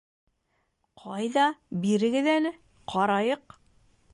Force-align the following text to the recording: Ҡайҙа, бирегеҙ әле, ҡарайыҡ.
Ҡайҙа, 1.01 1.43
бирегеҙ 1.83 2.31
әле, 2.33 2.55
ҡарайыҡ. 2.95 3.61